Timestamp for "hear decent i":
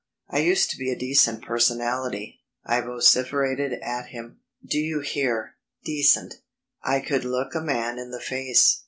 5.01-7.01